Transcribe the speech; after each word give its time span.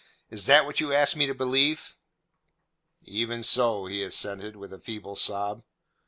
Is 0.31 0.47
that 0.47 0.65
what 0.65 0.79
you 0.79 0.91
ask 0.91 1.15
me 1.15 1.27
to 1.27 1.35
believe?" 1.35 1.95
"Even 3.03 3.43
so," 3.43 3.85
he 3.85 4.01
assented, 4.01 4.55
with 4.55 4.73
a 4.73 4.79
feeble 4.79 5.15
sob. 5.15 5.61